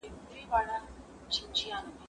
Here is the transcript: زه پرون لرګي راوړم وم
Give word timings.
زه 0.03 0.05
پرون 0.49 0.83
لرګي 1.29 1.65
راوړم 1.69 1.85
وم 1.87 1.97